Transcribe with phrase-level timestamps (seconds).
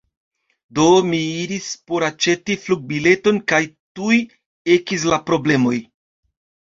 [0.77, 3.61] Do mi iris por aĉeti flugbileton, kaj
[4.01, 4.19] tuj
[4.77, 5.77] ekis la problemoj.